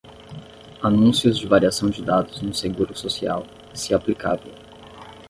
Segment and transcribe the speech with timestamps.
[0.81, 4.51] Anúncios de variação de dados no Seguro Social, se aplicável.